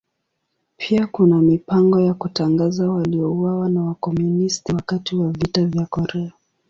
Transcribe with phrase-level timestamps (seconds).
[0.77, 6.31] Pia kuna mipango ya kutangaza waliouawa na Wakomunisti wakati wa Vita vya Korea.